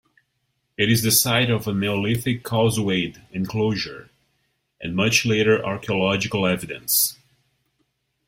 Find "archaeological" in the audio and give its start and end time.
5.63-6.47